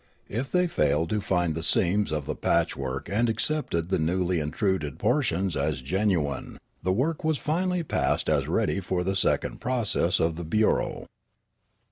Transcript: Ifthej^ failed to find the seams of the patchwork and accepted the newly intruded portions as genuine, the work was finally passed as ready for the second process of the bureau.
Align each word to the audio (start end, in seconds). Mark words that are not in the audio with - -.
Ifthej^ 0.31 0.67
failed 0.67 1.11
to 1.11 1.21
find 1.21 1.53
the 1.53 1.61
seams 1.61 2.11
of 2.11 2.25
the 2.25 2.33
patchwork 2.33 3.07
and 3.07 3.29
accepted 3.29 3.89
the 3.89 3.99
newly 3.99 4.39
intruded 4.39 4.97
portions 4.97 5.55
as 5.55 5.79
genuine, 5.79 6.57
the 6.81 6.91
work 6.91 7.23
was 7.23 7.37
finally 7.37 7.83
passed 7.83 8.27
as 8.27 8.47
ready 8.47 8.79
for 8.79 9.03
the 9.03 9.15
second 9.15 9.61
process 9.61 10.19
of 10.19 10.37
the 10.37 10.43
bureau. 10.43 11.05